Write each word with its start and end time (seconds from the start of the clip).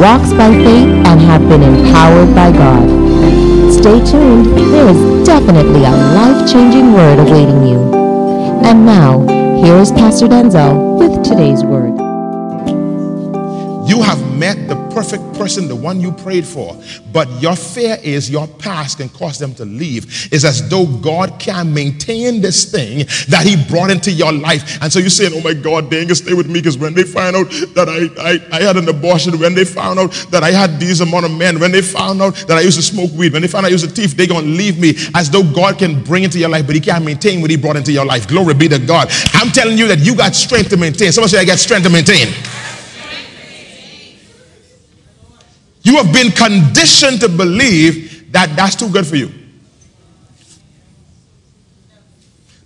walks 0.00 0.32
by 0.32 0.50
faith, 0.50 0.88
and 1.06 1.20
have 1.20 1.46
been 1.46 1.62
empowered 1.62 2.34
by 2.34 2.50
God. 2.50 2.88
Stay 3.70 4.02
tuned, 4.10 4.46
there 4.72 4.88
is 4.88 5.26
definitely 5.26 5.84
a 5.84 5.90
life-changing 5.90 6.94
word 6.94 7.18
awaiting 7.18 7.66
you. 7.66 7.78
And 8.64 8.86
now, 8.86 9.20
here 9.62 9.76
is 9.76 9.92
Pastor 9.92 10.26
Denczil 10.26 10.98
with 10.98 11.22
today's 11.22 11.62
word. 11.62 11.98
You 13.86 14.02
have 14.02 14.19
perfect 15.00 15.32
person, 15.38 15.66
the 15.66 15.74
one 15.74 15.98
you 15.98 16.12
prayed 16.12 16.44
for, 16.44 16.78
but 17.10 17.26
your 17.40 17.56
fear 17.56 17.96
is 18.02 18.28
your 18.28 18.46
past 18.46 18.98
can 18.98 19.08
cause 19.08 19.38
them 19.38 19.54
to 19.54 19.64
leave. 19.64 20.04
It's 20.30 20.44
as 20.44 20.68
though 20.68 20.84
God 20.84 21.40
can 21.40 21.72
maintain 21.72 22.42
this 22.42 22.70
thing 22.70 23.06
that 23.28 23.46
He 23.46 23.56
brought 23.72 23.90
into 23.90 24.12
your 24.12 24.30
life. 24.30 24.76
And 24.82 24.92
so 24.92 24.98
you're 24.98 25.08
saying, 25.08 25.32
Oh 25.34 25.40
my 25.40 25.54
God, 25.54 25.88
they 25.88 26.00
ain't 26.00 26.08
gonna 26.08 26.16
stay 26.16 26.34
with 26.34 26.48
me 26.48 26.60
because 26.60 26.76
when 26.76 26.92
they 26.92 27.04
find 27.04 27.34
out 27.34 27.48
that 27.48 27.88
I, 27.88 28.10
I, 28.20 28.58
I 28.58 28.62
had 28.62 28.76
an 28.76 28.86
abortion, 28.90 29.38
when 29.38 29.54
they 29.54 29.64
found 29.64 29.98
out 29.98 30.12
that 30.32 30.42
I 30.42 30.50
had 30.50 30.78
these 30.78 31.00
amount 31.00 31.24
of 31.24 31.32
men, 31.32 31.58
when 31.58 31.72
they 31.72 31.80
found 31.80 32.20
out 32.20 32.34
that 32.46 32.58
I 32.58 32.60
used 32.60 32.76
to 32.76 32.82
smoke 32.82 33.10
weed, 33.12 33.32
when 33.32 33.40
they 33.40 33.48
found 33.48 33.64
out 33.64 33.70
I 33.70 33.72
used 33.72 33.88
to 33.88 33.90
thief, 33.90 34.14
they're 34.14 34.26
gonna 34.26 34.46
leave 34.46 34.78
me. 34.78 34.96
As 35.14 35.30
though 35.30 35.50
God 35.54 35.78
can 35.78 36.04
bring 36.04 36.24
into 36.24 36.38
your 36.38 36.50
life, 36.50 36.66
but 36.66 36.74
He 36.74 36.80
can't 36.80 37.06
maintain 37.06 37.40
what 37.40 37.48
He 37.48 37.56
brought 37.56 37.76
into 37.76 37.90
your 37.90 38.04
life. 38.04 38.28
Glory 38.28 38.52
be 38.52 38.68
to 38.68 38.78
God. 38.78 39.08
I'm 39.32 39.48
telling 39.48 39.78
you 39.78 39.88
that 39.88 40.00
you 40.00 40.14
got 40.14 40.34
strength 40.34 40.68
to 40.70 40.76
maintain. 40.76 41.10
Someone 41.10 41.30
say, 41.30 41.38
I 41.40 41.46
got 41.46 41.58
strength 41.58 41.84
to 41.84 41.90
maintain. 41.90 42.28
You 45.82 45.96
have 45.96 46.12
been 46.12 46.30
conditioned 46.30 47.20
to 47.20 47.28
believe 47.28 48.32
that 48.32 48.54
that's 48.56 48.76
too 48.76 48.90
good 48.90 49.06
for 49.06 49.16
you. 49.16 49.30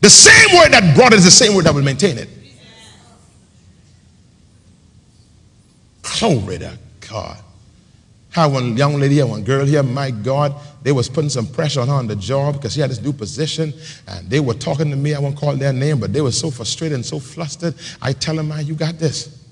The 0.00 0.10
same 0.10 0.58
word 0.58 0.72
that 0.72 0.94
brought 0.94 1.12
it 1.12 1.16
is 1.16 1.24
the 1.24 1.30
same 1.30 1.54
word 1.54 1.64
that 1.64 1.74
will 1.74 1.82
maintain 1.82 2.18
it. 2.18 2.28
Glory 6.02 6.58
to 6.58 6.78
God. 7.08 7.38
How 8.30 8.48
one 8.48 8.76
young 8.76 8.98
lady 8.98 9.14
here, 9.14 9.26
one 9.26 9.44
girl 9.44 9.64
here, 9.64 9.82
my 9.82 10.10
God, 10.10 10.54
they 10.82 10.90
was 10.92 11.08
putting 11.08 11.30
some 11.30 11.46
pressure 11.46 11.80
on 11.80 11.88
her 11.88 11.94
on 11.94 12.08
the 12.08 12.16
job 12.16 12.54
because 12.56 12.74
she 12.74 12.80
had 12.80 12.90
this 12.90 13.00
new 13.00 13.12
position 13.12 13.72
and 14.08 14.28
they 14.28 14.40
were 14.40 14.54
talking 14.54 14.90
to 14.90 14.96
me. 14.96 15.14
I 15.14 15.20
won't 15.20 15.36
call 15.36 15.54
their 15.56 15.72
name, 15.72 16.00
but 16.00 16.12
they 16.12 16.20
were 16.20 16.32
so 16.32 16.50
frustrated 16.50 16.96
and 16.96 17.06
so 17.06 17.20
flustered. 17.20 17.74
I 18.02 18.12
tell 18.12 18.34
them, 18.34 18.48
man, 18.48 18.66
you 18.66 18.74
got 18.74 18.98
this. 18.98 19.44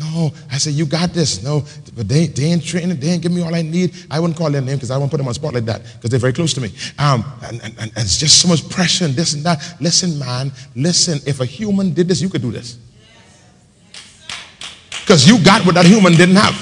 No, 0.00 0.32
I 0.50 0.56
said, 0.56 0.72
you 0.72 0.86
got 0.86 1.12
this. 1.12 1.42
No, 1.42 1.62
but 1.94 2.08
they, 2.08 2.26
they 2.26 2.44
ain't 2.44 2.64
training. 2.64 2.98
They 2.98 3.08
ain't 3.08 3.22
give 3.22 3.32
me 3.32 3.42
all 3.42 3.54
I 3.54 3.60
need. 3.60 3.94
I 4.10 4.18
wouldn't 4.18 4.38
call 4.38 4.50
their 4.50 4.62
name 4.62 4.76
because 4.76 4.90
I 4.90 4.96
won't 4.96 5.10
put 5.10 5.18
them 5.18 5.28
on 5.28 5.34
spot 5.34 5.52
like 5.52 5.66
that 5.66 5.82
because 5.82 6.08
they're 6.08 6.18
very 6.18 6.32
close 6.32 6.54
to 6.54 6.60
me. 6.62 6.72
Um, 6.98 7.22
and, 7.44 7.62
and, 7.62 7.78
and 7.78 7.92
it's 7.96 8.16
just 8.16 8.40
so 8.40 8.48
much 8.48 8.66
pressure 8.70 9.04
and 9.04 9.12
this 9.14 9.34
and 9.34 9.44
that. 9.44 9.76
Listen, 9.78 10.18
man, 10.18 10.52
listen. 10.74 11.20
If 11.26 11.40
a 11.40 11.44
human 11.44 11.92
did 11.92 12.08
this, 12.08 12.22
you 12.22 12.30
could 12.30 12.40
do 12.40 12.50
this. 12.50 12.78
Because 15.02 15.28
you 15.28 15.42
got 15.44 15.66
what 15.66 15.74
that 15.74 15.84
human 15.84 16.14
didn't 16.14 16.36
have. 16.36 16.56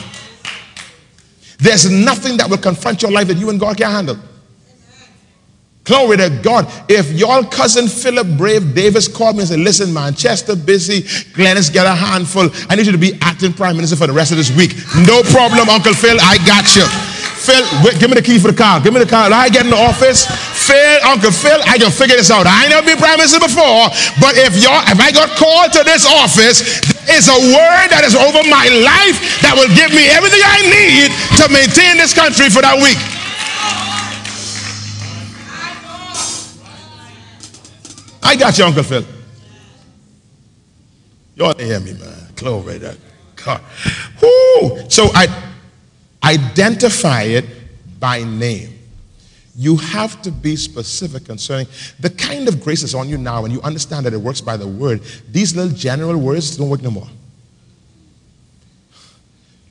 There's 1.59 1.91
nothing 1.91 2.39
that 2.39 2.51
will 2.51 2.59
confront 2.59 3.03
your 3.03 3.13
life 3.13 3.29
that 3.29 3.37
you 3.37 3.51
and 3.51 3.61
God 3.61 3.77
can't 3.77 3.93
handle. 3.93 4.19
Glory 5.89 6.19
to 6.19 6.29
God. 6.45 6.69
If 6.85 7.11
your 7.13 7.43
cousin 7.49 7.89
Philip 7.89 8.37
Brave 8.37 8.75
Davis 8.77 9.09
called 9.09 9.37
me 9.37 9.41
and 9.41 9.49
said, 9.49 9.61
Listen, 9.61 9.89
Manchester 9.89 10.55
busy, 10.55 11.01
Glennis 11.33 11.73
got 11.73 11.89
a 11.89 11.97
handful. 11.97 12.53
I 12.69 12.77
need 12.77 12.85
you 12.85 12.93
to 12.93 13.01
be 13.01 13.17
acting 13.25 13.57
prime 13.57 13.75
minister 13.75 13.97
for 13.97 14.07
the 14.07 14.13
rest 14.13 14.31
of 14.31 14.37
this 14.37 14.53
week. 14.53 14.77
No 15.09 15.25
problem, 15.33 15.65
Uncle 15.73 15.97
Phil. 15.97 16.21
I 16.21 16.37
got 16.45 16.69
you. 16.77 16.85
Phil, 17.41 17.65
wait, 17.81 17.97
give 17.97 18.13
me 18.13 18.21
the 18.21 18.23
key 18.23 18.37
for 18.37 18.53
the 18.53 18.59
car. 18.61 18.85
Give 18.85 18.93
me 18.93 19.01
the 19.01 19.09
car. 19.09 19.33
I 19.33 19.49
get 19.49 19.65
in 19.65 19.73
the 19.73 19.81
office. 19.81 20.29
Phil, 20.29 21.01
Uncle 21.09 21.33
Phil, 21.33 21.57
I 21.65 21.81
can 21.81 21.89
figure 21.89 22.21
this 22.21 22.29
out. 22.29 22.45
I 22.45 22.69
ain't 22.69 22.77
never 22.77 22.85
been 22.85 23.01
prime 23.01 23.17
minister 23.17 23.41
before, 23.41 23.89
but 24.21 24.37
if 24.37 24.61
y'all, 24.61 24.85
if 24.93 25.01
I 25.01 25.09
got 25.09 25.33
called 25.41 25.73
to 25.73 25.89
this 25.89 26.05
office, 26.05 26.85
it's 27.09 27.33
a 27.33 27.41
word 27.57 27.89
that 27.89 28.05
is 28.05 28.13
over 28.13 28.45
my 28.45 28.69
life 28.85 29.17
that 29.41 29.57
will 29.57 29.73
give 29.73 29.89
me 29.97 30.05
everything 30.13 30.45
I 30.45 30.61
need 30.69 31.09
to 31.41 31.49
maintain 31.49 31.97
this 31.97 32.13
country 32.13 32.53
for 32.53 32.61
that 32.61 32.77
week. 32.77 33.01
I 38.29 38.37
got 38.37 38.59
you, 38.59 38.65
Uncle 38.67 38.83
Phil. 38.83 39.05
To 41.39 41.65
hear 41.65 41.81
me, 41.81 41.95
man. 41.95 42.29
Glory 42.37 42.79
to 42.79 42.95
God. 43.37 43.63
Woo! 44.21 44.91
So 44.91 45.09
I 45.15 45.29
identify 46.23 47.23
it 47.23 47.47
by 47.99 48.25
name. 48.25 48.79
You 49.57 49.77
have 49.79 50.21
to 50.23 50.31
be 50.31 50.57
specific 50.57 51.25
concerning 51.25 51.69
the 52.01 52.11
kind 52.11 52.49
of 52.49 52.63
grace 52.63 52.83
that's 52.83 52.93
on 52.93 53.09
you 53.09 53.17
now, 53.17 53.45
and 53.45 53.53
you 53.53 53.63
understand 53.63 54.05
that 54.05 54.13
it 54.13 54.21
works 54.21 54.43
by 54.43 54.59
the 54.59 54.69
word. 54.69 55.01
These 55.31 55.57
little 55.57 55.75
general 55.75 56.19
words 56.19 56.55
don't 56.55 56.69
work 56.69 56.83
no 56.83 56.91
more. 56.91 57.09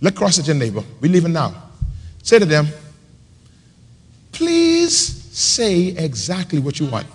Look 0.01 0.15
across 0.15 0.39
at 0.39 0.47
your 0.47 0.55
neighbor. 0.55 0.83
We're 0.99 1.11
leaving 1.11 1.33
now. 1.33 1.53
Say 2.23 2.39
to 2.39 2.45
them, 2.45 2.67
please 4.31 4.97
say 4.97 5.89
exactly 5.89 6.57
what 6.57 6.79
you 6.79 6.87
want. 6.87 7.05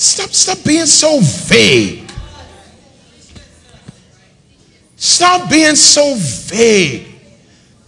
Stop, 0.00 0.30
stop 0.30 0.64
being 0.64 0.86
so 0.86 1.20
vague. 1.20 2.10
Stop 4.96 5.50
being 5.50 5.76
so 5.76 6.14
vague. 6.16 7.06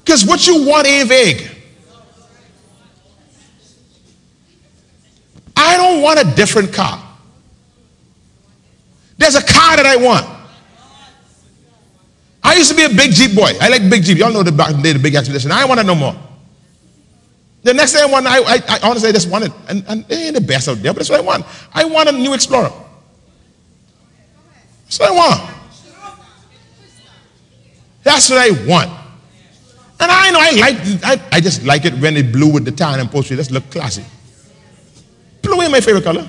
Because 0.04 0.26
what 0.26 0.46
you 0.46 0.66
want 0.66 0.86
ain't 0.86 1.08
vague. 1.08 1.50
I 5.56 5.78
don't 5.78 6.02
want 6.02 6.20
a 6.20 6.24
different 6.36 6.70
car. 6.70 7.02
There's 9.16 9.36
a 9.36 9.42
car 9.42 9.76
that 9.76 9.86
I 9.86 9.96
want. 9.96 10.26
I 12.42 12.56
used 12.56 12.70
to 12.70 12.76
be 12.76 12.84
a 12.84 12.90
big 12.90 13.12
Jeep 13.12 13.34
boy. 13.34 13.52
I 13.58 13.70
like 13.70 13.88
big 13.88 14.02
Jeep. 14.02 14.18
Y'all 14.18 14.34
know 14.34 14.42
the 14.42 14.52
back 14.52 14.78
day, 14.82 14.92
the 14.92 14.98
big 14.98 15.14
expedition. 15.14 15.50
I 15.50 15.60
don't 15.60 15.70
want 15.70 15.80
it 15.80 15.86
no 15.86 15.94
more. 15.94 16.14
The 17.62 17.72
next 17.72 17.92
thing 17.92 18.02
I 18.02 18.06
want, 18.06 18.26
I, 18.26 18.38
I, 18.38 18.58
I 18.68 18.80
honestly 18.82 19.12
just 19.12 19.30
wanted, 19.30 19.52
and, 19.68 19.84
and 19.88 20.04
they 20.06 20.26
ain't 20.26 20.34
the 20.34 20.40
best 20.40 20.68
out 20.68 20.78
there, 20.78 20.92
but 20.92 20.98
that's 20.98 21.10
what 21.10 21.20
I 21.20 21.22
want. 21.22 21.46
I 21.72 21.84
want 21.84 22.08
a 22.08 22.12
new 22.12 22.34
Explorer. 22.34 22.72
That's 24.84 24.98
what 24.98 25.10
I 25.10 25.12
want. 25.12 25.50
That's 28.02 28.30
what 28.30 28.38
I 28.38 28.66
want. 28.66 28.90
And 30.00 30.10
I 30.10 30.30
know 30.32 30.38
I 30.40 30.50
like, 30.50 30.76
I, 31.04 31.36
I 31.36 31.40
just 31.40 31.62
like 31.62 31.84
it 31.84 31.94
when 31.94 32.16
it 32.16 32.32
blue 32.32 32.52
with 32.52 32.64
the 32.64 32.72
tan 32.72 32.98
and 32.98 33.08
upholstery. 33.08 33.36
Let's 33.36 33.52
look 33.52 33.70
classy. 33.70 34.04
Blue 35.40 35.62
ain't 35.62 35.70
my 35.70 35.80
favorite 35.80 36.02
color. 36.02 36.28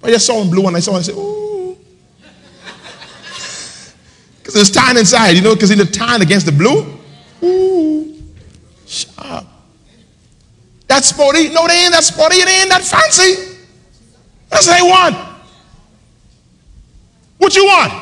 But 0.00 0.10
I 0.10 0.12
just 0.12 0.26
saw 0.26 0.40
him 0.40 0.50
blue 0.50 0.66
and 0.68 0.76
I 0.76 0.80
saw 0.80 0.92
it 0.92 0.96
and 0.96 1.00
I 1.00 1.06
said, 1.06 1.16
ooh. 1.16 1.76
Because 4.38 4.54
there's 4.54 4.70
tan 4.70 4.96
inside, 4.96 5.30
you 5.30 5.42
know, 5.42 5.54
because 5.54 5.72
in 5.72 5.78
the 5.78 5.86
tan 5.86 6.22
against 6.22 6.46
the 6.46 6.52
blue, 6.52 7.00
ooh, 7.42 8.22
sharp. 8.86 9.46
That's 10.94 11.08
sporty. 11.08 11.48
No, 11.48 11.66
they 11.66 11.74
ain't 11.74 11.92
that 11.92 12.04
sporty. 12.04 12.36
It 12.36 12.48
ain't 12.48 12.70
that 12.70 12.84
fancy. 12.84 13.58
That's 14.48 14.68
what 14.68 14.78
they 14.78 14.88
want. 14.88 15.16
What 17.36 17.56
you 17.56 17.64
want? 17.64 17.92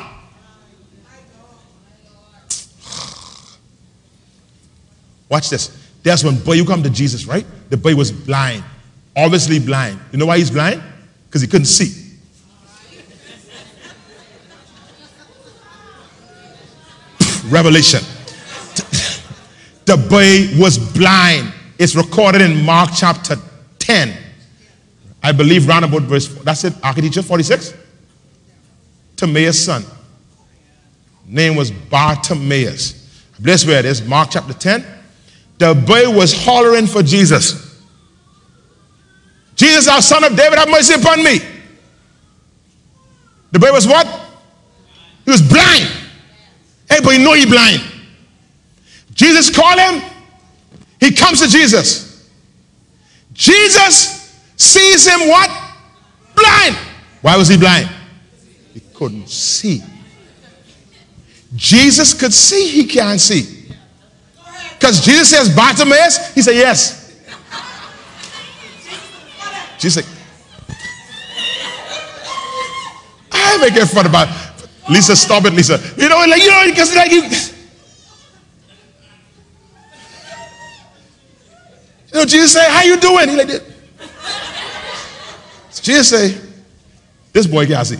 Watch 5.27 5.49
this. 5.49 5.75
That's 6.03 6.23
when 6.23 6.37
boy 6.43 6.53
you 6.53 6.65
come 6.65 6.83
to 6.83 6.89
Jesus, 6.91 7.25
right? 7.25 7.47
The 7.71 7.77
boy 7.77 7.95
was 7.95 8.11
blind, 8.11 8.63
obviously 9.17 9.57
blind. 9.57 9.99
You 10.11 10.19
know 10.19 10.27
why 10.27 10.37
he's 10.37 10.51
blind? 10.51 10.83
Because 11.25 11.41
he 11.41 11.47
couldn't 11.47 11.65
see. 11.65 12.15
Revelation. 17.49 18.01
The 19.85 19.97
boy 19.97 20.61
was 20.61 20.77
blind. 20.77 21.53
It's 21.83 21.97
recorded 21.97 22.41
in 22.41 22.63
Mark 22.63 22.91
chapter 22.95 23.35
10. 23.79 24.17
I 25.21 25.33
believe 25.33 25.67
round 25.67 25.83
about 25.83 26.03
verse, 26.03 26.29
that's 26.29 26.63
it, 26.63 26.73
Architecture 26.81 27.21
46. 27.21 27.73
Timaeus' 29.17 29.65
son. 29.65 29.83
Name 31.25 31.57
was 31.57 31.71
Bartimaeus. 31.71 33.27
Bless 33.37 33.65
where 33.65 33.79
it 33.79 33.85
is, 33.85 34.01
Mark 34.01 34.29
chapter 34.31 34.53
10. 34.53 34.85
The 35.57 35.73
boy 35.73 36.09
was 36.09 36.31
hollering 36.45 36.87
for 36.87 37.03
Jesus. 37.03 37.83
Jesus, 39.57 39.89
our 39.89 40.01
son 40.01 40.23
of 40.23 40.37
David, 40.37 40.59
have 40.59 40.69
mercy 40.69 40.93
upon 40.93 41.21
me. 41.21 41.39
The 43.51 43.59
boy 43.59 43.73
was 43.73 43.85
what? 43.85 44.07
He 45.25 45.31
was 45.31 45.41
blind. 45.41 45.91
Everybody 46.89 47.21
know 47.21 47.33
he 47.33 47.45
blind. 47.45 47.81
Jesus 49.13 49.53
called 49.53 49.79
him. 49.79 50.12
He 51.03 51.11
comes 51.11 51.41
to 51.41 51.49
Jesus. 51.49 52.31
Jesus 53.33 54.41
sees 54.55 55.05
him 55.05 55.27
what? 55.27 55.49
Blind. 56.33 56.77
Why 57.21 57.35
was 57.35 57.49
he 57.49 57.57
blind? 57.57 57.89
He 58.73 58.79
couldn't 58.93 59.27
see. 59.27 59.81
Jesus 61.55 62.13
could 62.13 62.31
see, 62.31 62.69
he 62.69 62.85
can't 62.85 63.19
see. 63.19 63.69
Because 64.79 65.03
Jesus 65.03 65.31
says, 65.31 65.53
Bartimaeus, 65.53 66.33
he 66.33 66.41
said, 66.41 66.55
yes. 66.55 67.21
Jesus 69.77 70.05
said, 70.05 70.77
I 73.29 73.57
make 73.57 73.75
it 73.75 73.87
fun 73.87 74.05
about 74.05 74.29
Lisa, 74.89 75.17
stop 75.17 75.43
it, 75.43 75.51
Lisa. 75.51 75.81
You 75.97 76.07
know, 76.07 76.17
like, 76.29 76.41
you 76.41 76.49
know, 76.49 76.63
because 76.65 76.95
like 76.95 77.11
you. 77.11 77.29
Jesus 82.33 82.53
say, 82.53 82.65
how 82.67 82.81
you 82.81 82.97
doing? 82.97 83.29
He 83.29 83.35
like 83.35 83.47
that. 83.47 83.63
Jesus 85.83 86.09
say, 86.09 86.41
this 87.31 87.45
boy 87.45 87.67
can't 87.67 87.85
see. 87.85 87.99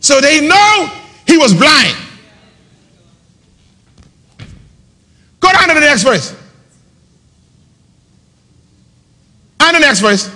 So 0.00 0.20
they 0.20 0.46
know 0.46 1.00
he 1.26 1.38
was 1.38 1.54
blind. 1.54 1.96
Go 5.40 5.50
down 5.50 5.68
to 5.68 5.74
the 5.74 5.80
next 5.80 6.02
verse. 6.02 6.36
And 9.60 9.76
the 9.76 9.80
next 9.80 10.00
verse. 10.00 10.30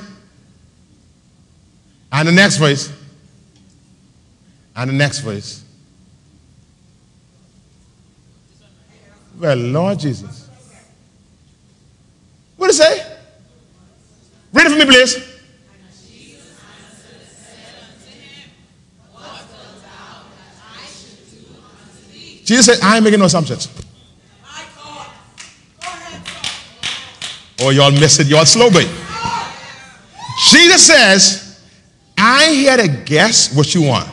And 2.13 2.29
the 2.29 2.33
next 2.33 2.57
verse. 2.57 2.93
And 4.75 4.89
the 4.89 4.95
next 4.95 5.19
verse. 5.19 5.63
Well, 9.39 9.57
Lord 9.57 9.99
Jesus. 9.99 10.46
What 12.67 12.75
it 12.75 12.79
say? 12.79 13.17
Read 14.53 14.67
it 14.67 14.71
for 14.71 14.77
me, 14.77 14.85
please. 14.87 15.35
Jesus 22.45 22.67
said, 22.67 22.79
I 22.83 22.97
ain't 22.97 23.05
making 23.05 23.21
no 23.21 23.27
assumptions. 23.27 23.69
Oh, 27.61 27.71
y'all 27.71 27.93
miss 27.93 28.19
it. 28.19 28.27
Y'all 28.27 28.45
slow, 28.45 28.69
boy. 28.69 28.83
Jesus 30.51 30.87
says, 30.89 31.65
I 32.19 32.47
ain't 32.47 32.57
here 32.57 32.77
to 32.79 32.89
guess 33.05 33.55
what 33.55 33.73
you 33.77 33.83
want. 33.83 34.09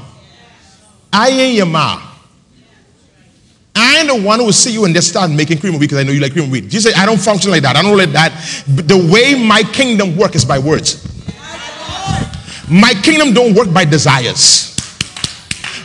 I 1.11 1.29
ain't 1.29 1.55
your 1.55 1.65
mom. 1.65 2.03
The 4.07 4.21
one 4.21 4.39
who 4.39 4.45
will 4.45 4.53
see 4.53 4.71
you 4.71 4.85
and 4.85 4.93
just 4.93 5.09
start 5.09 5.31
making 5.31 5.59
cream 5.59 5.75
of 5.75 5.79
wheat 5.79 5.87
because 5.87 5.99
I 5.99 6.03
know 6.03 6.11
you 6.11 6.21
like 6.21 6.33
cream 6.33 6.45
of 6.45 6.51
wheat. 6.51 6.69
Jesus 6.69 6.95
I 6.97 7.05
don't 7.05 7.19
function 7.19 7.51
like 7.51 7.63
that. 7.63 7.75
I 7.75 7.81
don't 7.81 7.97
let 7.97 8.11
that. 8.13 8.31
The 8.67 8.97
way 9.11 9.35
my 9.35 9.63
kingdom 9.63 10.15
work 10.17 10.35
is 10.35 10.45
by 10.45 10.59
words. 10.59 11.01
My 12.69 12.93
kingdom 12.93 13.33
don't 13.33 13.53
work 13.53 13.73
by 13.73 13.85
desires. 13.85 14.73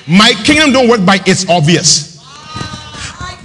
My 0.06 0.32
kingdom 0.44 0.73
don't 0.73 0.88
work 0.88 1.05
by 1.05 1.20
it's 1.26 1.49
obvious. 1.49 2.09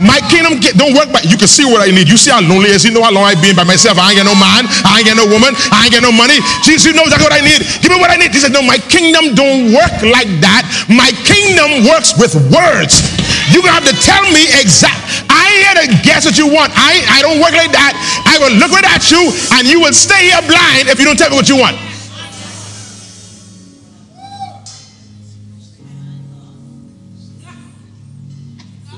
My 0.02 0.18
kingdom 0.26 0.58
don't 0.74 0.98
work 0.98 1.14
by 1.14 1.22
you 1.22 1.38
can 1.38 1.48
see 1.48 1.64
what 1.64 1.86
I 1.86 1.94
need. 1.94 2.10
You 2.10 2.18
see 2.18 2.32
how 2.32 2.42
lonely 2.42 2.74
is. 2.74 2.84
You 2.84 2.92
know 2.92 3.04
how 3.04 3.14
long 3.14 3.24
I've 3.24 3.42
been 3.42 3.56
by 3.56 3.64
myself. 3.64 4.02
I 4.02 4.12
ain't 4.12 4.20
got 4.20 4.26
no 4.26 4.36
man, 4.36 4.66
I 4.84 5.00
ain't 5.00 5.08
got 5.08 5.18
no 5.22 5.28
woman, 5.30 5.54
I 5.70 5.86
ain't 5.86 5.94
got 5.94 6.04
no 6.04 6.12
money. 6.12 6.42
Jesus, 6.66 6.90
you 6.90 6.94
know 6.98 7.06
exactly 7.06 7.30
what 7.30 7.36
I 7.36 7.46
need. 7.46 7.62
Give 7.80 7.94
me 7.94 8.02
what 8.02 8.10
I 8.10 8.18
need. 8.18 8.34
He 8.34 8.40
said, 8.42 8.52
No, 8.52 8.66
my 8.66 8.82
kingdom 8.92 9.38
don't 9.38 9.72
work 9.72 9.96
like 10.04 10.30
that. 10.42 10.66
My 10.90 11.14
kingdom 11.24 11.86
works 11.88 12.18
with 12.18 12.34
words. 12.50 13.23
You're 13.52 13.64
gonna 13.64 13.82
have 13.82 13.90
to 13.90 13.98
tell 14.00 14.24
me 14.32 14.48
exact. 14.62 15.26
I 15.30 15.42
ain't 15.44 15.60
here 15.64 15.76
to 15.84 16.04
guess 16.04 16.26
what 16.26 16.38
you 16.38 16.48
want. 16.48 16.72
I, 16.76 17.02
I 17.10 17.22
don't 17.22 17.42
work 17.42 17.54
like 17.54 17.72
that. 17.72 17.94
I 18.26 18.40
will 18.40 18.56
look 18.56 18.72
right 18.72 18.86
at 18.86 19.10
you 19.12 19.32
and 19.58 19.68
you 19.68 19.82
will 19.82 19.94
stay 19.94 20.30
here 20.30 20.42
blind 20.48 20.88
if 20.88 21.00
you 21.00 21.06
don't 21.06 21.18
tell 21.18 21.30
me 21.30 21.36
what 21.36 21.50
you 21.50 21.58
want. 21.58 21.78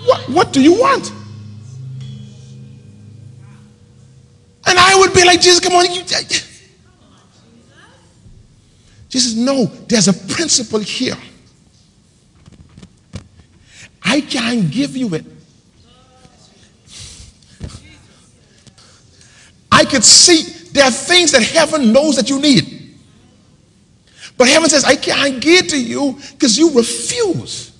What, 0.05 0.21
what 0.29 0.53
do 0.53 0.61
you 0.61 0.73
want? 0.73 1.11
And 4.67 4.79
I 4.79 4.95
would 4.97 5.13
be 5.13 5.23
like, 5.23 5.41
Jesus, 5.41 5.59
come 5.59 5.73
on. 5.73 5.85
You, 5.85 6.03
Jesus, 9.09 9.35
no, 9.35 9.65
there's 9.87 10.07
a 10.07 10.13
principle 10.13 10.79
here. 10.79 11.15
I 14.15 14.21
can't 14.21 14.71
give 14.71 14.95
you 14.95 15.13
it. 15.13 15.25
I 19.69 19.83
could 19.83 20.05
see 20.05 20.69
there 20.71 20.85
are 20.85 20.91
things 20.91 21.33
that 21.33 21.43
heaven 21.43 21.91
knows 21.91 22.15
that 22.15 22.29
you 22.29 22.39
need. 22.39 22.95
But 24.37 24.47
heaven 24.47 24.69
says, 24.69 24.85
I 24.85 24.95
can't 24.95 25.41
give 25.41 25.67
to 25.67 25.77
you 25.77 26.17
because 26.31 26.57
you 26.57 26.71
refuse 26.71 27.73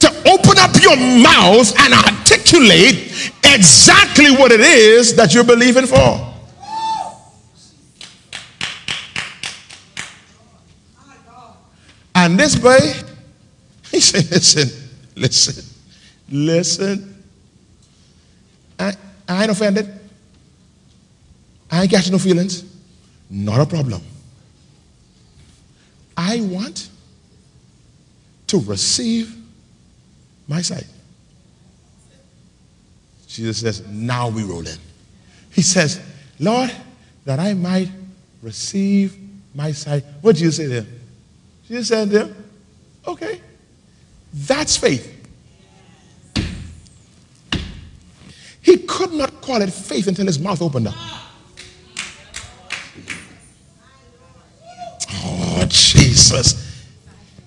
to 0.00 0.08
open 0.08 0.58
up 0.58 0.76
your 0.82 0.96
mouth 1.22 1.74
and 1.80 1.94
articulate 1.94 3.32
exactly 3.46 4.36
what 4.36 4.52
it 4.52 4.60
is 4.60 5.16
that 5.16 5.32
you're 5.32 5.42
believing 5.42 5.86
for. 5.86 6.34
And 12.14 12.38
this 12.38 12.56
boy, 12.56 13.05
he 13.96 14.02
said, 14.02 14.30
listen, 14.30 14.68
listen, 15.16 15.64
listen. 16.30 17.24
I, 18.78 18.92
I 19.26 19.42
ain't 19.42 19.50
offended. 19.50 19.90
I 21.70 21.82
ain't 21.82 21.90
got 21.90 22.10
no 22.10 22.18
feelings. 22.18 22.62
Not 23.30 23.60
a 23.60 23.64
problem. 23.64 24.02
I 26.14 26.42
want 26.42 26.90
to 28.48 28.60
receive 28.60 29.34
my 30.46 30.60
sight. 30.60 30.86
Jesus 33.26 33.60
says, 33.60 33.86
Now 33.88 34.28
we 34.28 34.42
roll 34.42 34.66
in. 34.66 34.78
He 35.52 35.62
says, 35.62 36.02
Lord, 36.38 36.70
that 37.24 37.38
I 37.38 37.54
might 37.54 37.88
receive 38.42 39.16
my 39.54 39.72
sight. 39.72 40.04
What 40.20 40.34
did 40.34 40.40
Jesus 40.40 40.56
say 40.58 40.66
there? 40.66 40.86
Jesus 41.66 41.88
said 41.88 42.10
there, 42.10 42.28
okay. 43.06 43.40
That's 44.36 44.76
faith. 44.76 45.14
He 48.60 48.76
could 48.78 49.12
not 49.12 49.40
call 49.40 49.62
it 49.62 49.72
faith 49.72 50.08
until 50.08 50.26
his 50.26 50.38
mouth 50.38 50.60
opened 50.60 50.88
up. 50.88 50.94
Oh, 55.10 55.64
Jesus. 55.68 56.84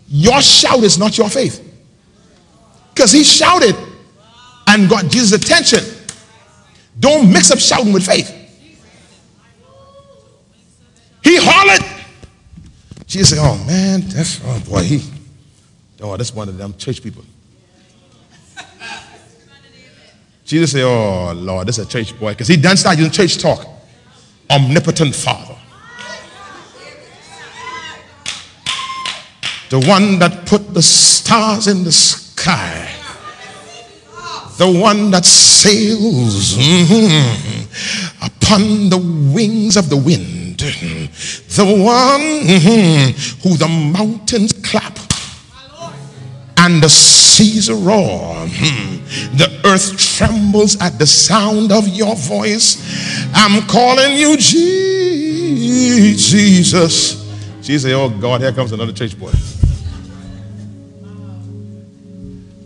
Your 0.07 0.41
shout 0.41 0.79
is 0.79 0.97
not 0.97 1.15
your 1.15 1.29
faith. 1.29 1.63
Because 2.95 3.11
he 3.11 3.23
shouted 3.23 3.75
and 4.65 4.89
got 4.89 5.09
Jesus' 5.09 5.33
attention. 5.33 5.83
Don't 6.99 7.31
mix 7.31 7.51
up 7.51 7.59
shouting 7.59 7.93
with 7.93 8.05
faith. 8.05 8.35
He 11.23 11.37
hollered. 11.39 11.85
Jesus 13.05 13.29
said, 13.29 13.39
Oh 13.41 13.63
man, 13.65 14.01
that's 14.01 14.41
oh 14.43 14.59
boy, 14.67 14.83
he 14.83 15.03
oh, 16.01 16.17
that's 16.17 16.33
one 16.33 16.49
of 16.49 16.57
them 16.57 16.75
church 16.77 17.01
people. 17.03 17.23
Jesus 20.45 20.71
said, 20.71 20.83
Oh 20.83 21.33
Lord, 21.35 21.67
this 21.67 21.77
is 21.77 21.85
a 21.85 21.89
church 21.89 22.17
boy. 22.19 22.31
Because 22.31 22.47
he 22.47 22.57
done 22.57 22.77
start 22.77 22.97
using 22.97 23.11
church 23.11 23.37
talk. 23.37 23.67
Omnipotent 24.49 25.15
Father. 25.15 25.55
The 29.69 29.79
one 29.87 30.17
that 30.17 30.47
put 30.47 30.73
the 30.73 30.81
stars 30.81 31.67
in 31.67 31.83
the 31.83 31.91
sky 31.91 32.89
the 34.59 34.69
one 34.69 35.09
that 35.11 35.25
sails 35.25 36.57
mm-hmm, 36.57 38.25
upon 38.25 38.89
the 38.89 38.97
wings 39.33 39.77
of 39.77 39.89
the 39.89 39.95
wind, 39.95 40.59
the 40.59 41.63
one 41.63 42.21
mm-hmm, 42.43 43.47
who 43.47 43.55
the 43.55 43.69
mountains 43.69 44.51
and 46.69 46.83
the 46.83 46.89
seas 46.89 47.71
roar. 47.71 48.47
Hmm. 48.47 48.97
The 49.37 49.61
earth 49.65 49.97
trembles 49.97 50.79
at 50.79 50.99
the 50.99 51.07
sound 51.07 51.71
of 51.71 51.87
your 51.87 52.15
voice. 52.15 52.77
I'm 53.33 53.65
calling 53.67 54.17
you 54.17 54.37
Jesus. 56.15 57.17
She 57.61 57.79
say, 57.79 57.93
Oh 57.93 58.09
God, 58.09 58.41
here 58.41 58.51
comes 58.51 58.71
another 58.71 58.93
church 58.93 59.17
boy. 59.19 59.31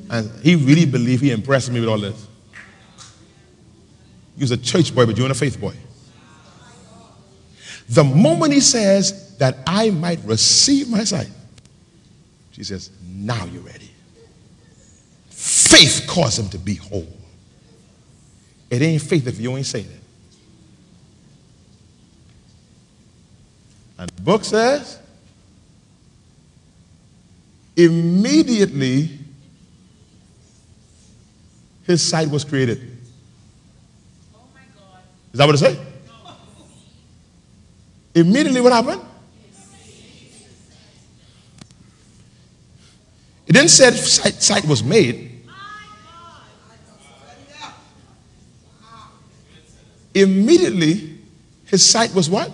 And 0.09 0.29
he 0.43 0.55
really 0.55 0.85
believed 0.85 1.23
he 1.23 1.31
impressed 1.31 1.71
me 1.71 1.79
with 1.79 1.89
all 1.89 1.97
this. 1.97 2.27
He 4.35 4.43
was 4.43 4.51
a 4.51 4.57
church 4.57 4.93
boy, 4.93 5.05
but 5.05 5.17
you're 5.17 5.31
a 5.31 5.33
faith 5.33 5.59
boy. 5.59 5.73
The 7.89 8.03
moment 8.03 8.53
he 8.53 8.59
says 8.59 9.37
that 9.37 9.57
I 9.65 9.89
might 9.89 10.19
receive 10.23 10.89
my 10.89 11.03
sight, 11.03 11.29
she 12.51 12.63
says, 12.63 12.91
Now 13.03 13.45
you're 13.45 13.63
ready. 13.63 13.92
Faith 15.83 16.07
caused 16.07 16.39
him 16.39 16.47
to 16.47 16.57
be 16.57 16.75
whole. 16.75 17.07
It 18.69 18.81
ain't 18.81 19.01
faith 19.01 19.27
if 19.27 19.37
you 19.37 19.57
ain't 19.57 19.65
saying 19.65 19.85
it. 19.85 19.99
And 23.99 24.09
the 24.09 24.21
book 24.21 24.45
says, 24.45 24.97
immediately 27.75 29.09
his 31.85 32.01
sight 32.01 32.29
was 32.29 32.45
created. 32.45 32.97
Oh 34.33 34.39
Is 35.33 35.37
that 35.37 35.45
what 35.45 35.55
it 35.55 35.57
says? 35.57 35.77
Immediately 38.15 38.61
what 38.61 38.71
happened? 38.71 39.01
It 43.47 43.51
didn't 43.51 43.69
say 43.69 43.91
sight, 43.91 44.41
sight 44.41 44.65
was 44.65 44.81
made. 44.81 45.32
Immediately, 50.13 51.17
his 51.65 51.85
sight 51.85 52.13
was 52.13 52.29
what? 52.29 52.51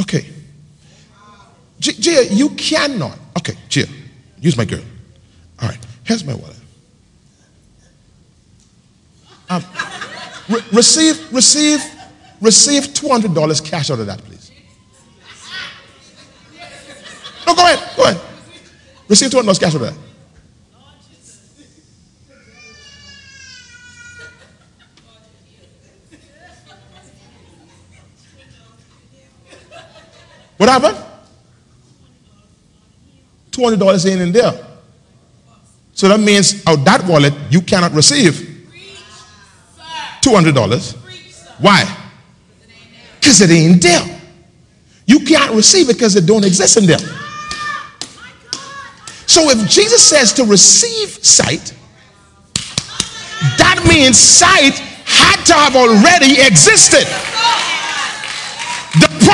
Okay. 0.00 0.26
Gia, 1.80 2.26
you 2.30 2.48
cannot. 2.50 3.18
Okay, 3.38 3.54
Gia, 3.68 3.86
use 4.40 4.56
my 4.56 4.64
girl. 4.64 4.82
All 5.60 5.68
right, 5.68 5.78
here's 6.04 6.24
my 6.24 6.34
wallet. 6.34 6.56
Um, 9.50 9.62
re- 10.48 10.64
receive, 10.72 11.32
receive, 11.32 11.80
receive 12.40 12.84
$200 12.84 13.64
cash 13.64 13.90
out 13.90 14.00
of 14.00 14.06
that, 14.06 14.18
please. 14.24 14.50
No, 17.46 17.54
go 17.54 17.62
ahead, 17.64 17.96
go 17.96 18.04
ahead. 18.04 18.20
Receive 19.08 19.30
$200 19.30 19.60
cash 19.60 19.74
out 19.74 19.82
of 19.82 19.94
that. 19.94 20.03
What 30.56 30.68
happened? 30.68 30.96
$200 33.50 34.10
ain't 34.10 34.20
in 34.20 34.32
there. 34.32 34.52
So 35.92 36.08
that 36.08 36.18
means 36.18 36.66
out 36.66 36.84
that 36.84 37.04
wallet, 37.06 37.34
you 37.50 37.60
cannot 37.60 37.92
receive 37.92 38.66
$200. 40.20 40.96
Why? 41.60 41.84
Because 43.20 43.40
it 43.40 43.50
ain't 43.50 43.82
there. 43.82 44.20
You 45.06 45.20
can't 45.20 45.52
receive 45.52 45.88
it 45.88 45.94
because 45.94 46.16
it 46.16 46.26
don't 46.26 46.44
exist 46.44 46.76
in 46.78 46.86
there. 46.86 46.98
So 49.26 49.50
if 49.50 49.68
Jesus 49.68 50.02
says 50.02 50.32
to 50.34 50.44
receive 50.44 51.08
sight, 51.24 51.74
that 53.58 53.84
means 53.88 54.18
sight 54.18 54.78
had 55.04 55.44
to 55.44 55.52
have 55.54 55.76
already 55.76 56.40
existed. 56.40 57.06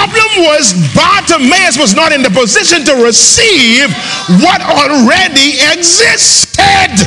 Problem 0.00 0.47
was 0.47 0.73
Bartimaeus 0.95 1.76
was 1.76 1.95
not 1.95 2.11
in 2.12 2.23
the 2.23 2.30
position 2.30 2.87
to 2.87 3.04
receive 3.04 3.92
what 4.40 4.62
already 4.62 5.61
existed. 5.76 7.07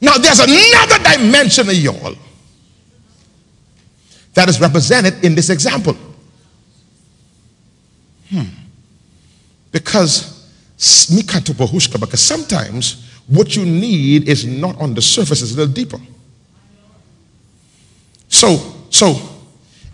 Now, 0.00 0.16
there's 0.16 0.38
another 0.40 1.18
dimension 1.18 1.68
of 1.68 1.74
y'all 1.74 2.14
that 4.32 4.48
is 4.48 4.58
represented 4.58 5.22
in 5.22 5.34
this 5.34 5.50
example. 5.50 5.94
Hmm. 8.30 8.44
Because, 9.70 10.48
because 10.78 12.20
sometimes 12.22 13.09
what 13.30 13.56
you 13.56 13.64
need 13.64 14.28
is 14.28 14.44
not 14.44 14.78
on 14.80 14.92
the 14.94 15.00
surface, 15.00 15.40
it's 15.40 15.52
a 15.52 15.56
little 15.56 15.72
deeper. 15.72 15.98
So, 18.28 18.58
so 18.90 19.16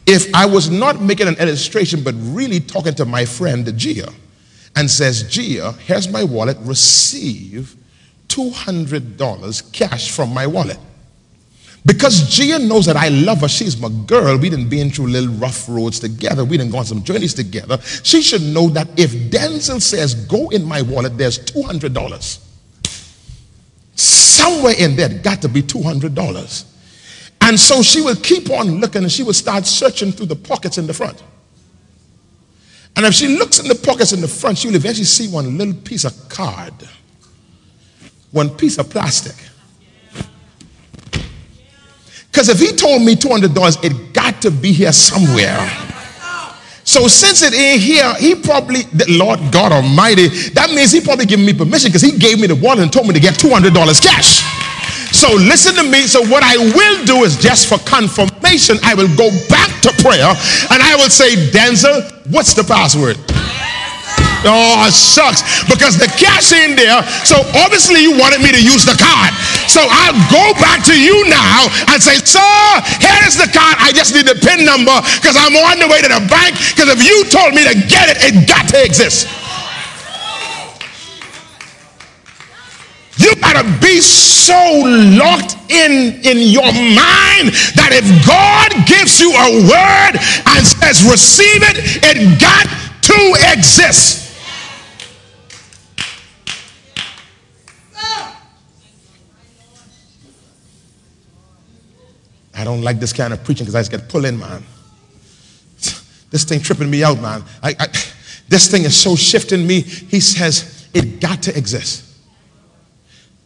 if 0.07 0.35
I 0.35 0.47
was 0.47 0.71
not 0.71 1.01
making 1.01 1.29
an 1.29 1.37
illustration, 1.37 2.03
but 2.03 2.15
really 2.19 2.61
talking 2.61 2.95
to 2.95 3.05
my 3.05 3.25
friend 3.25 3.77
Gia, 3.77 4.13
and 4.75 4.91
says, 4.91 5.23
Gia, 5.29 5.73
here's 5.73 6.09
my 6.09 6.23
wallet, 6.23 6.57
receive 6.61 7.75
$200 8.29 9.73
cash 9.73 10.11
from 10.11 10.33
my 10.33 10.47
wallet. 10.47 10.79
Because 11.85 12.29
Gia 12.29 12.59
knows 12.59 12.87
that 12.87 12.97
I 12.97 13.09
love 13.09 13.43
her, 13.43 13.49
she's 13.49 13.81
my 13.81 13.89
girl. 14.07 14.37
We 14.39 14.51
didn't 14.51 14.69
been 14.69 14.91
through 14.91 15.07
little 15.07 15.33
rough 15.35 15.69
roads 15.69 16.01
together. 16.01 16.45
We 16.45 16.57
didn't 16.57 16.73
go 16.73 16.79
on 16.79 16.85
some 16.85 17.05
journeys 17.05 17.33
together. 17.33 17.79
She 17.81 18.23
should 18.23 18.43
know 18.43 18.69
that 18.71 18.89
if 18.99 19.13
Denczil 19.31 19.81
says, 19.81 20.15
go 20.27 20.49
in 20.49 20.65
my 20.65 20.83
wallet, 20.83 21.17
there's 21.17 21.39
$200 21.39 22.46
somewhere 24.37 24.75
in 24.79 24.97
there 24.97 25.09
got 25.09 25.43
to 25.43 25.49
be 25.49 25.63
$200. 25.63 26.65
And 27.41 27.59
so 27.59 27.83
she 27.83 28.01
would 28.01 28.23
keep 28.23 28.51
on 28.51 28.81
looking 28.81 29.03
and 29.03 29.13
she 29.13 29.23
would 29.23 29.37
start 29.37 29.67
searching 29.67 30.13
through 30.13 30.27
the 30.27 30.37
pockets 30.37 30.79
in 30.79 30.87
the 30.87 30.95
front. 30.95 31.23
And 32.97 33.05
if 33.05 33.15
she 33.15 33.29
looks 33.29 33.59
in 33.59 33.69
the 33.69 33.75
pockets 33.75 34.13
in 34.13 34.21
the 34.21 34.29
front, 34.29 34.59
she 34.59 34.69
will 34.69 34.75
eventually 34.75 35.05
see 35.05 35.29
one 35.29 35.59
little 35.59 35.75
piece 35.75 36.05
of 36.05 36.29
card, 36.29 36.73
one 38.33 38.51
piece 38.51 38.79
of 38.79 38.89
plastic. 38.89 39.37
Because 42.31 42.49
if 42.49 42.59
he 42.59 42.75
told 42.75 43.03
me 43.03 43.15
$200, 43.15 43.85
it 43.85 44.13
got 44.13 44.43
to 44.43 44.51
be 44.51 44.73
here 44.73 44.93
somewhere. 44.93 45.95
So 46.87 47.09
since 47.09 47.43
it 47.43 47.53
ain't 47.53 47.83
here, 47.83 48.15
he 48.15 48.37
probably, 48.37 48.87
Lord 49.09 49.41
God 49.51 49.73
Almighty, 49.73 50.29
that 50.55 50.71
means 50.71 50.93
he 50.93 51.01
probably 51.01 51.27
gave 51.27 51.41
me 51.41 51.53
permission 51.53 51.91
because 51.91 52.01
he 52.01 52.17
gave 52.17 52.39
me 52.39 52.47
the 52.47 52.55
wallet 52.55 52.79
and 52.79 52.93
told 52.93 53.09
me 53.09 53.13
to 53.13 53.21
get 53.21 53.35
$200 53.35 53.75
cash. 54.01 54.47
So 55.11 55.35
listen 55.35 55.75
to 55.75 55.83
me. 55.83 56.07
So 56.07 56.23
what 56.23 56.45
I 56.45 56.57
will 56.57 57.05
do 57.05 57.25
is 57.25 57.37
just 57.37 57.69
for 57.69 57.79
confirmation, 57.83 58.79
I 58.85 58.95
will 58.95 59.11
go 59.17 59.31
back 59.51 59.83
to 59.83 59.91
prayer 59.99 60.31
and 60.71 60.79
I 60.79 60.95
will 60.95 61.11
say, 61.11 61.35
Denczil, 61.51 62.31
what's 62.31 62.55
the 62.55 62.63
password? 62.63 63.19
Oh, 64.45 64.91
shucks. 64.93 65.65
Because 65.65 65.97
the 65.97 66.11
cash 66.19 66.53
in 66.53 66.77
there. 66.77 67.01
So 67.25 67.41
obviously 67.65 68.03
you 68.03 68.13
wanted 68.13 68.45
me 68.45 68.53
to 68.53 68.61
use 68.61 68.85
the 68.85 68.97
card. 68.99 69.33
So 69.71 69.81
I'll 69.81 70.19
go 70.29 70.53
back 70.61 70.85
to 70.91 70.95
you 70.97 71.25
now 71.29 71.71
and 71.89 71.99
say, 72.03 72.21
sir, 72.21 72.43
here 73.01 73.23
is 73.25 73.39
the 73.41 73.49
card. 73.49 73.81
I 73.81 73.93
just 73.95 74.13
need 74.13 74.27
the 74.27 74.37
PIN 74.37 74.67
number 74.67 74.95
because 75.21 75.39
I'm 75.39 75.57
on 75.57 75.81
the 75.81 75.89
way 75.89 76.03
to 76.03 76.11
the 76.11 76.25
bank. 76.29 76.59
Because 76.75 76.93
if 76.93 77.01
you 77.01 77.25
told 77.33 77.55
me 77.55 77.65
to 77.65 77.75
get 77.89 78.13
it, 78.13 78.19
it 78.21 78.49
got 78.49 78.69
to 78.75 78.79
exist. 78.85 79.29
You 83.19 83.35
gotta 83.37 83.65
be 83.81 84.01
so 84.01 84.55
locked 85.17 85.57
in 85.71 86.21
in 86.23 86.39
your 86.53 86.69
mind 86.69 87.49
that 87.75 87.91
if 87.97 88.05
God 88.29 88.71
gives 88.85 89.19
you 89.19 89.33
a 89.33 89.49
word 89.65 90.21
and 90.47 90.67
says 90.67 91.03
receive 91.03 91.65
it, 91.65 92.05
it 92.05 92.39
got 92.39 92.69
to 93.03 93.19
exist. 93.57 94.26
Don't 102.67 102.83
like 102.83 102.99
this 102.99 103.13
kind 103.13 103.33
of 103.33 103.45
preaching 103.45 103.65
because 103.65 103.77
I 103.77 103.81
just 103.81 103.93
get 103.93 104.09
pulled 104.09 104.25
in, 104.25 104.39
man. 104.39 104.63
This 106.29 106.43
thing 106.43 106.61
tripping 106.61 106.91
me 106.91 107.05
out, 107.05 107.21
man. 107.21 107.45
I, 107.63 107.77
I, 107.79 107.87
this 108.49 108.69
thing 108.69 108.83
is 108.83 109.01
so 109.01 109.15
shifting 109.15 109.65
me. 109.65 109.83
He 109.83 110.19
says 110.19 110.89
it 110.93 111.21
got 111.21 111.41
to 111.45 111.57
exist. 111.57 112.05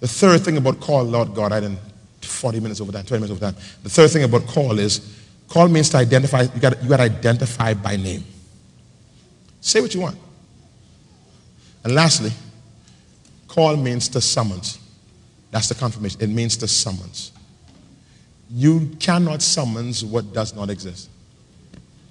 The 0.00 0.08
third 0.08 0.40
thing 0.40 0.56
about 0.56 0.80
call, 0.80 1.04
Lord 1.04 1.34
God, 1.34 1.52
I 1.52 1.60
didn't 1.60 1.78
40 2.22 2.60
minutes 2.60 2.80
over 2.80 2.90
time, 2.90 3.04
20 3.04 3.20
minutes 3.20 3.32
over 3.38 3.52
time. 3.52 3.62
The 3.82 3.90
third 3.90 4.10
thing 4.10 4.24
about 4.24 4.46
call 4.46 4.78
is 4.78 5.14
call 5.46 5.68
means 5.68 5.90
to 5.90 5.98
identify, 5.98 6.42
you 6.42 6.60
got 6.60 6.82
you 6.82 6.88
got 6.88 6.96
to 6.96 7.02
identify 7.02 7.74
by 7.74 7.96
name. 7.96 8.24
Say 9.60 9.82
what 9.82 9.92
you 9.94 10.00
want. 10.00 10.16
And 11.84 11.94
lastly, 11.94 12.32
call 13.46 13.76
means 13.76 14.08
to 14.08 14.22
summons. 14.22 14.78
That's 15.50 15.68
the 15.68 15.74
confirmation. 15.74 16.22
It 16.22 16.30
means 16.30 16.56
to 16.58 16.66
summons. 16.66 17.32
You 18.52 18.90
cannot 18.98 19.42
summons 19.42 20.04
what 20.04 20.32
does 20.32 20.54
not 20.54 20.70
exist. 20.70 21.08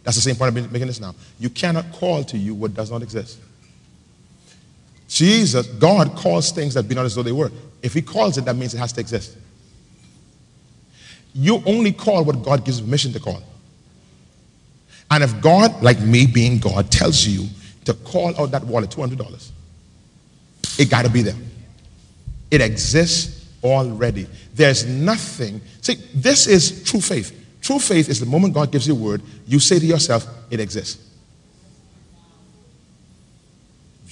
That's 0.04 0.16
the 0.16 0.22
same 0.22 0.36
point 0.36 0.56
I'm 0.58 0.72
making 0.72 0.88
this 0.88 1.00
now. 1.00 1.14
You 1.40 1.50
cannot 1.50 1.92
call 1.92 2.24
to 2.26 2.38
you 2.38 2.56
what 2.56 2.74
does 2.74 2.90
not 2.90 3.02
exist. 3.02 3.40
Jesus, 5.08 5.68
God 5.68 6.16
calls 6.16 6.52
things 6.52 6.76
that 6.76 6.84
be 6.84 6.96
not 6.96 7.06
as 7.06 7.16
though 7.16 7.24
they 7.24 7.32
were. 7.32 7.52
If 7.82 7.94
He 7.94 8.02
calls 8.02 8.38
it, 8.38 8.46
that 8.46 8.56
means 8.56 8.74
it 8.74 8.78
has 8.78 8.94
to 8.94 9.02
exist. 9.02 9.38
You 11.34 11.62
only 11.66 11.92
call 11.92 12.24
what 12.24 12.44
God 12.44 12.64
gives 12.64 12.80
permission 12.80 13.12
to 13.14 13.20
call. 13.20 13.42
And 15.12 15.24
if 15.24 15.42
God, 15.42 15.82
like 15.82 16.00
me 16.00 16.28
being 16.28 16.60
God, 16.60 16.92
tells 16.92 17.26
you 17.26 17.48
to 17.86 17.94
call 17.94 18.40
out 18.40 18.52
that 18.52 18.64
wallet, 18.64 18.92
$200, 18.92 19.52
it 20.78 20.90
got 20.90 21.06
to 21.06 21.12
be 21.12 21.22
there. 21.22 21.36
It 22.52 22.62
exists 22.62 23.39
already. 23.64 24.28
There's 24.54 24.86
nothing. 24.86 25.62
See, 25.82 25.96
this 26.14 26.48
is 26.48 26.84
true 26.84 27.02
faith. 27.02 27.36
True 27.62 27.80
faith 27.80 28.10
is 28.10 28.20
the 28.20 28.26
moment 28.26 28.54
God 28.54 28.72
gives 28.72 28.88
you 28.88 28.94
a 28.94 28.98
word, 28.98 29.22
you 29.46 29.60
say 29.60 29.80
to 29.80 29.86
yourself, 29.86 30.26
it 30.50 30.60
exists. 30.60 31.06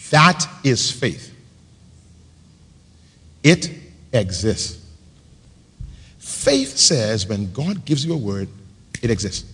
That 0.09 0.45
is 0.63 0.91
faith. 0.91 1.33
It 3.43 3.69
exists. 4.13 4.83
Faith 6.17 6.77
says 6.77 7.27
when 7.27 7.51
God 7.51 7.85
gives 7.85 8.05
you 8.05 8.13
a 8.13 8.17
word, 8.17 8.47
it 9.01 9.09
exists. 9.09 9.53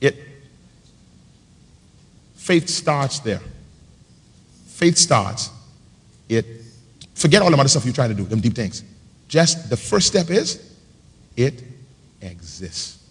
It 0.00 0.16
faith 2.34 2.68
starts 2.68 3.20
there. 3.20 3.40
Faith 4.66 4.96
starts. 4.96 5.50
It 6.28 6.46
forget 7.14 7.42
all 7.42 7.50
the 7.50 7.56
other 7.56 7.68
stuff 7.68 7.84
you're 7.84 7.94
trying 7.94 8.10
to 8.10 8.14
do, 8.14 8.24
them 8.24 8.40
deep 8.40 8.54
things. 8.54 8.82
Just 9.28 9.68
the 9.70 9.76
first 9.76 10.06
step 10.06 10.30
is 10.30 10.76
it 11.36 11.62
exists, 12.20 13.04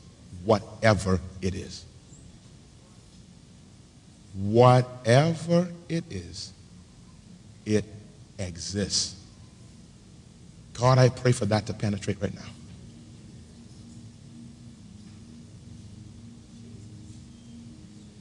whatever 0.43 1.19
it 1.41 1.55
is. 1.55 1.85
Whatever 4.33 5.67
it 5.89 6.03
is, 6.09 6.51
it 7.65 7.85
exists. 8.37 9.15
God, 10.73 10.99
I 10.99 11.09
pray 11.09 11.31
for 11.31 11.45
that 11.47 11.65
to 11.67 11.73
penetrate 11.73 12.21
right 12.21 12.33
now. 12.33 12.41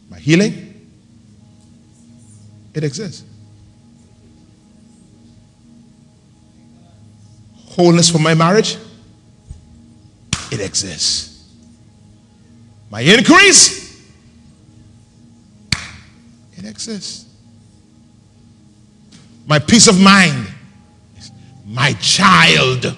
My 0.09 0.19
healing, 0.19 0.89
it 2.73 2.83
exists. 2.83 3.25
Wholeness 7.77 8.11
for 8.11 8.19
my 8.19 8.33
marriage, 8.33 8.79
it 10.51 10.61
exists. 10.61 11.53
My 12.89 13.03
increase, 13.03 14.01
it 16.57 16.65
exists. 16.65 17.27
My 19.47 19.59
peace 19.59 19.89
of 19.89 20.01
mind, 20.01 20.47
my 21.67 21.93
child, 21.95 22.97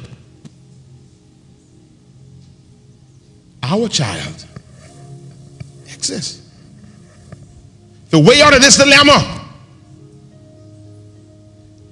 our 3.64 3.88
child, 3.88 4.46
exists. 5.92 6.48
The 8.10 8.18
way 8.20 8.40
out 8.42 8.54
of 8.54 8.62
this 8.62 8.76
dilemma, 8.76 9.44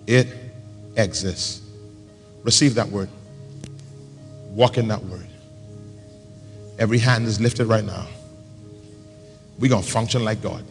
it 0.07 0.29
exists. 0.97 1.66
Receive 2.47 2.77
that 2.77 2.89
word. 2.89 3.09
Walk 4.51 4.79
in 4.79 4.87
that 4.87 5.03
word. 5.03 5.27
Every 6.79 6.99
hand 6.99 7.27
is 7.27 7.41
lifted 7.41 7.67
right 7.67 7.85
now. 7.85 8.07
We're 9.59 9.69
going 9.69 9.83
to 9.83 9.91
function 9.91 10.25
like 10.25 10.41
God. 10.41 10.65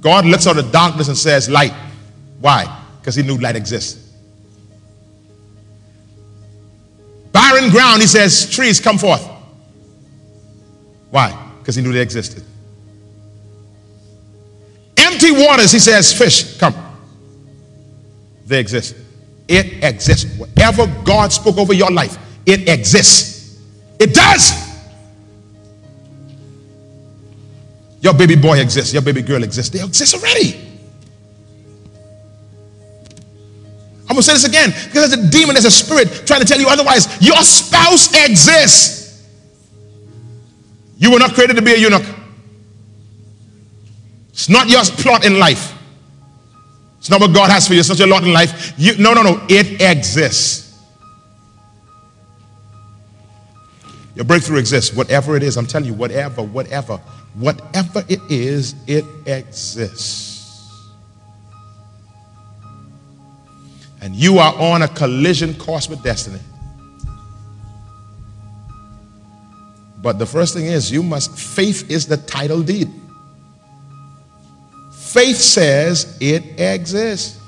God 0.00 0.26
looks 0.26 0.48
out 0.48 0.56
the 0.56 0.62
darkness 0.62 1.06
and 1.06 1.16
says, 1.16 1.48
Light. 1.48 1.72
Why? 2.40 2.64
Because 2.98 3.14
he 3.14 3.22
knew 3.22 3.38
light 3.38 3.54
exists. 3.54 4.12
Barren 7.30 7.70
ground, 7.70 8.00
he 8.00 8.08
says, 8.08 8.50
Trees 8.50 8.80
come 8.80 8.98
forth. 8.98 9.24
Why? 11.10 11.52
Because 11.60 11.76
he 11.76 11.82
knew 11.82 11.92
they 11.92 12.02
existed. 12.02 12.42
Empty 14.96 15.30
waters, 15.30 15.70
he 15.70 15.78
says, 15.78 16.12
Fish, 16.12 16.58
come. 16.58 16.87
They 18.48 18.58
exist. 18.58 18.96
It 19.46 19.84
exists. 19.84 20.36
Whatever 20.38 20.86
God 21.04 21.32
spoke 21.32 21.58
over 21.58 21.74
your 21.74 21.90
life, 21.90 22.16
it 22.46 22.68
exists. 22.68 23.60
It 23.98 24.14
does. 24.14 24.66
Your 28.00 28.14
baby 28.14 28.36
boy 28.36 28.58
exists. 28.58 28.92
Your 28.92 29.02
baby 29.02 29.22
girl 29.22 29.42
exists. 29.42 29.70
They 29.70 29.84
exist 29.84 30.14
already. 30.14 30.64
I'm 34.02 34.14
going 34.14 34.16
to 34.16 34.22
say 34.22 34.32
this 34.32 34.48
again 34.48 34.70
because 34.70 35.10
there's 35.10 35.26
a 35.26 35.30
demon, 35.30 35.54
there's 35.54 35.66
a 35.66 35.70
spirit 35.70 36.26
trying 36.26 36.40
to 36.40 36.46
tell 36.46 36.58
you 36.58 36.68
otherwise. 36.68 37.06
Your 37.20 37.42
spouse 37.42 38.14
exists. 38.14 39.28
You 40.96 41.12
were 41.12 41.18
not 41.18 41.34
created 41.34 41.56
to 41.56 41.62
be 41.62 41.72
a 41.72 41.76
eunuch. 41.76 42.04
It's 44.30 44.48
not 44.48 44.68
your 44.68 44.82
plot 44.84 45.26
in 45.26 45.38
life. 45.38 45.77
It's 46.98 47.10
not 47.10 47.20
what 47.20 47.32
God 47.32 47.50
has 47.50 47.66
for 47.66 47.74
you. 47.74 47.80
It's 47.80 47.88
not 47.88 47.98
your 47.98 48.08
lot 48.08 48.24
in 48.24 48.32
life. 48.32 48.74
You, 48.76 48.96
no, 48.98 49.14
no, 49.14 49.22
no. 49.22 49.44
It 49.48 49.80
exists. 49.80 50.68
Your 54.14 54.24
breakthrough 54.24 54.58
exists. 54.58 54.94
Whatever 54.94 55.36
it 55.36 55.44
is, 55.44 55.56
I'm 55.56 55.66
telling 55.66 55.86
you, 55.86 55.94
whatever, 55.94 56.42
whatever, 56.42 56.96
whatever 57.34 58.04
it 58.08 58.20
is, 58.28 58.74
it 58.88 59.04
exists. 59.26 60.88
And 64.00 64.14
you 64.14 64.38
are 64.38 64.54
on 64.54 64.82
a 64.82 64.88
collision 64.88 65.54
course 65.54 65.88
with 65.88 66.02
destiny. 66.02 66.40
But 70.02 70.18
the 70.18 70.26
first 70.26 70.54
thing 70.54 70.66
is, 70.66 70.90
you 70.90 71.02
must, 71.02 71.36
faith 71.36 71.90
is 71.90 72.06
the 72.06 72.16
title 72.16 72.62
deed. 72.62 72.90
Faith 75.08 75.38
says 75.38 76.18
it 76.20 76.60
exists. 76.60 77.40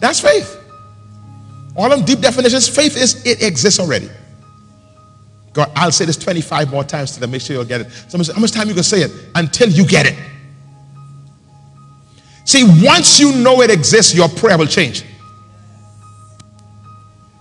That's 0.00 0.20
faith. 0.20 0.58
All 1.74 1.88
them 1.88 2.04
deep 2.04 2.20
definitions, 2.20 2.68
faith 2.68 2.94
is 2.94 3.24
it 3.24 3.42
exists 3.42 3.80
already. 3.80 4.10
God, 5.54 5.72
I'll 5.74 5.90
say 5.90 6.04
this 6.04 6.18
25 6.18 6.70
more 6.70 6.84
times 6.84 7.12
to 7.12 7.20
them. 7.20 7.30
make 7.30 7.40
sure 7.40 7.56
you'll 7.56 7.64
get 7.64 7.80
it. 7.80 7.90
Someone 8.08 8.24
said, 8.24 8.34
How 8.34 8.42
much 8.42 8.52
time 8.52 8.68
you 8.68 8.74
can 8.74 8.82
say 8.82 9.00
it? 9.00 9.10
Until 9.34 9.70
you 9.70 9.86
get 9.86 10.06
it. 10.06 10.18
See, 12.44 12.64
once 12.84 13.18
you 13.18 13.32
know 13.36 13.62
it 13.62 13.70
exists, 13.70 14.14
your 14.14 14.28
prayer 14.28 14.58
will 14.58 14.66
change. 14.66 15.04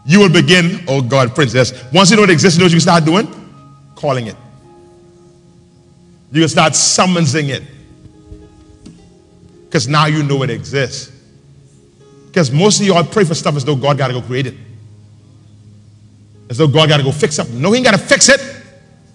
You 0.06 0.20
will 0.20 0.32
begin, 0.32 0.86
oh 0.88 1.02
God, 1.02 1.36
princess. 1.36 1.74
Once 1.92 2.12
you 2.12 2.16
know 2.16 2.24
it 2.24 2.30
exists, 2.30 2.58
you 2.58 2.62
know 2.62 2.66
what 2.66 2.72
you 2.72 2.78
can 2.78 2.82
start 2.82 3.04
doing? 3.04 3.28
Calling 3.96 4.28
it. 4.28 4.38
You 6.32 6.42
can 6.42 6.50
start 6.50 6.76
summoning 6.76 7.50
it. 7.50 7.64
Because 9.72 9.88
now 9.88 10.06
you 10.06 10.22
know 10.22 10.44
it 10.44 10.50
exists. 10.50 11.18
Because 12.28 12.52
most 12.52 12.82
of 12.82 12.86
y'all 12.86 13.06
pray 13.06 13.24
for 13.24 13.34
stuff 13.34 13.56
as 13.56 13.64
though 13.64 13.78
God 13.78 13.98
got 13.98 14.08
to 14.08 14.14
go 14.14 14.22
create 14.22 14.48
it. 14.48 14.56
As 16.50 16.58
though 16.58 16.68
God 16.68 16.90
got 16.90 16.98
to 16.98 17.04
go 17.04 17.12
fix 17.14 17.36
something. 17.36 17.62
No, 17.62 17.72
He 17.72 17.78
ain't 17.78 17.86
got 17.86 17.98
to 17.98 17.98
fix 17.98 18.28
it. 18.28 18.42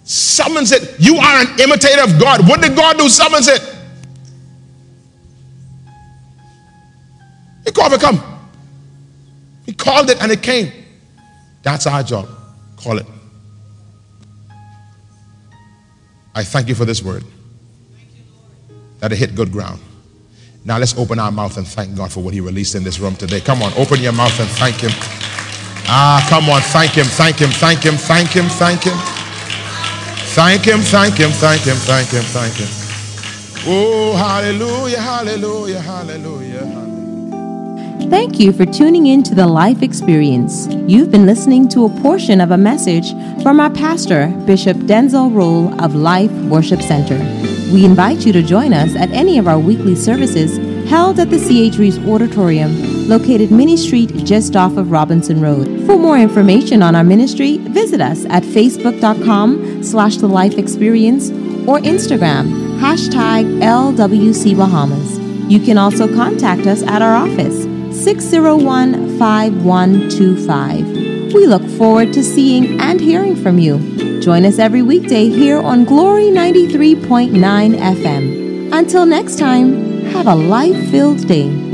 Summons 0.03 0.71
it. 0.71 0.95
You 0.99 1.17
are 1.17 1.41
an 1.41 1.59
imitator 1.59 2.01
of 2.01 2.19
God. 2.19 2.49
What 2.49 2.63
did 2.63 2.75
God 2.75 2.97
do? 2.97 3.07
Summons 3.07 3.47
it. 3.47 3.61
He 7.63 7.71
called 7.71 7.93
it 7.93 8.01
come. 8.01 8.19
He 9.67 9.73
called 9.73 10.09
it 10.09 10.19
and 10.23 10.31
it 10.31 10.41
came. 10.41 10.71
That's 11.61 11.85
our 11.85 12.01
job. 12.01 12.27
Call 12.77 12.97
it. 12.97 13.05
I 16.33 16.43
thank 16.43 16.67
you 16.67 16.73
for 16.73 16.85
this 16.85 17.03
word. 17.03 17.23
That 19.01 19.11
it 19.11 19.19
hit 19.19 19.35
good 19.35 19.51
ground. 19.51 19.81
Now 20.67 20.77
let's 20.77 20.97
open 20.97 21.17
our 21.17 21.31
mouth 21.31 21.55
and 21.55 21.65
thank 21.65 21.95
God 21.95 22.11
for 22.11 22.21
what 22.21 22.33
He 22.33 22.41
released 22.41 22.75
in 22.75 22.83
this 22.83 22.99
room 22.99 23.15
today. 23.15 23.39
Come 23.39 23.63
on, 23.63 23.71
open 23.77 24.01
your 24.01 24.11
mouth 24.11 24.37
and 24.37 24.49
thank 24.49 24.75
Him. 24.81 24.91
Ah, 25.87 26.19
come 26.29 26.49
on, 26.49 26.59
thank 26.59 26.91
Him, 26.91 27.05
thank 27.05 27.39
Him, 27.39 27.51
thank 27.51 27.83
Him, 27.83 27.95
thank 27.95 28.31
Him, 28.31 28.47
thank 28.49 28.83
Him. 28.83 28.97
Thank 30.35 30.65
Him, 30.65 30.81
thank 30.81 31.15
Him, 31.15 31.31
thank 31.31 31.61
Him, 31.61 31.77
thank 31.77 32.09
Him, 32.09 32.23
thank 32.35 32.53
Him. 32.55 32.67
Oh, 33.65 34.13
hallelujah, 34.17 34.99
hallelujah, 34.99 35.79
hallelujah. 35.79 36.67
Thank 38.09 38.37
you 38.37 38.51
for 38.51 38.65
tuning 38.65 39.07
in 39.07 39.23
to 39.23 39.35
the 39.35 39.47
Life 39.47 39.81
Experience. 39.81 40.67
You've 40.85 41.11
been 41.11 41.25
listening 41.25 41.69
to 41.69 41.85
a 41.85 41.89
portion 42.01 42.41
of 42.41 42.51
a 42.51 42.57
message 42.57 43.11
from 43.41 43.61
our 43.61 43.69
pastor, 43.69 44.27
Bishop 44.45 44.75
Denczil 44.79 45.33
Rolle 45.33 45.81
of 45.81 45.95
Life 45.95 46.31
Worship 46.49 46.81
Center. 46.81 47.56
We 47.73 47.83
invite 47.83 48.25
you 48.25 48.31
to 48.31 48.41
join 48.41 48.73
us 48.73 48.95
at 48.95 49.11
any 49.11 49.37
of 49.37 49.47
our 49.47 49.59
weekly 49.59 49.95
services 49.95 50.57
held 50.89 51.19
at 51.19 51.29
the 51.29 51.37
C.H. 51.37 51.77
Reeves 51.77 51.97
Auditorium, 51.99 53.09
located 53.09 53.51
Minnie 53.51 53.75
Street 53.75 54.15
just 54.23 54.55
off 54.55 54.77
of 54.77 54.89
Robinson 54.89 55.41
Road. 55.41 55.85
For 55.85 55.97
more 55.97 56.17
information 56.17 56.81
on 56.81 56.95
our 56.95 57.03
ministry, 57.03 57.57
visit 57.57 57.99
us 57.99 58.25
at 58.29 58.43
facebook.com 58.43 59.83
slash 59.83 60.15
the 60.15 60.27
life 60.27 60.57
experience 60.57 61.29
or 61.67 61.79
Instagram, 61.79 62.79
hashtag 62.79 63.59
LWC 63.61 64.55
Bahamas. 64.55 65.19
You 65.51 65.59
can 65.59 65.77
also 65.77 66.07
contact 66.07 66.67
us 66.67 66.83
at 66.83 67.01
our 67.01 67.15
office, 67.15 67.63
601 68.01 69.17
5125. 69.19 71.06
We 71.33 71.45
look 71.45 71.67
forward 71.77 72.13
to 72.13 72.23
seeing 72.23 72.79
and 72.79 73.01
hearing 73.01 73.35
from 73.35 73.59
you. 73.59 74.21
Join 74.21 74.45
us 74.45 74.59
every 74.59 74.81
weekday 74.81 75.29
here 75.29 75.59
on 75.59 75.83
Glory 75.83 76.29
93.9 76.29 77.31
FM. 77.75 78.73
Until 78.73 79.05
next 79.05 79.37
time, 79.37 80.05
have 80.05 80.27
a 80.27 80.35
life 80.35 80.89
filled 80.89 81.27
day. 81.27 81.66